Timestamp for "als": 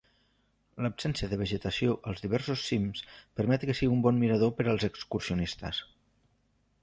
2.11-2.23, 4.73-4.87